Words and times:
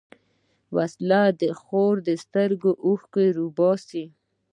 وسله 0.75 1.21
د 1.41 1.43
خور 1.61 1.95
د 2.07 2.09
سترګو 2.23 2.71
اوښکې 2.85 3.25
راوباسي 3.37 4.05